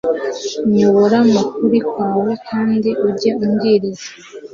nyobora 0.75 1.17
mu 1.31 1.41
kuri 1.53 1.79
kwawe 1.89 2.31
kandi 2.49 2.89
ujye 3.07 3.31
umbwiriza 3.43 4.07